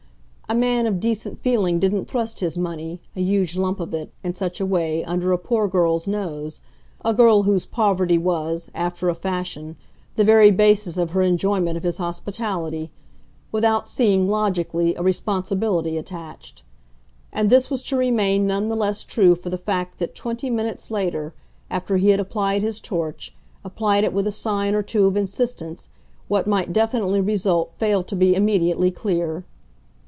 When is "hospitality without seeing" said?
11.99-14.27